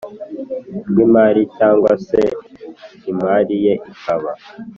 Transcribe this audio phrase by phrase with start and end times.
[0.89, 2.21] rw imari cyangwa se
[3.11, 4.31] imari ye ikaba